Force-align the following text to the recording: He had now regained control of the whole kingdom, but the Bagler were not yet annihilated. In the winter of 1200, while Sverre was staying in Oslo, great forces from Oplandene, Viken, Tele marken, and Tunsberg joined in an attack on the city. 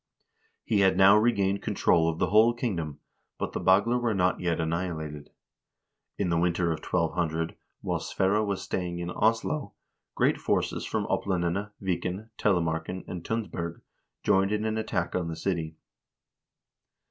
He 0.63 0.79
had 0.79 0.97
now 0.97 1.15
regained 1.15 1.61
control 1.61 2.09
of 2.09 2.17
the 2.17 2.31
whole 2.31 2.55
kingdom, 2.55 2.97
but 3.37 3.53
the 3.53 3.59
Bagler 3.61 3.99
were 4.01 4.15
not 4.15 4.39
yet 4.39 4.59
annihilated. 4.59 5.29
In 6.17 6.29
the 6.31 6.39
winter 6.39 6.71
of 6.71 6.83
1200, 6.83 7.55
while 7.81 7.99
Sverre 7.99 8.43
was 8.43 8.63
staying 8.63 8.97
in 8.97 9.11
Oslo, 9.11 9.75
great 10.15 10.39
forces 10.39 10.85
from 10.85 11.05
Oplandene, 11.05 11.69
Viken, 11.83 12.29
Tele 12.39 12.61
marken, 12.63 13.03
and 13.07 13.23
Tunsberg 13.23 13.81
joined 14.23 14.51
in 14.51 14.65
an 14.65 14.79
attack 14.79 15.13
on 15.13 15.27
the 15.27 15.35
city. 15.35 15.75